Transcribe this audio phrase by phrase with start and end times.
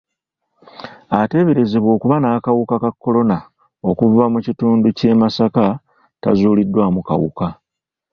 [1.19, 3.37] Ateeberezebwa okuba n'akawuka ka kolona
[3.89, 5.65] okuva mu kitundu ky'e Masaka
[6.21, 7.47] tazuuliddwamu kawuka.